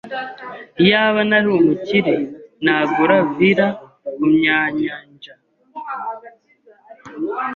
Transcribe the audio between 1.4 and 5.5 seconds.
umukire, nagura villa kumyanyanja.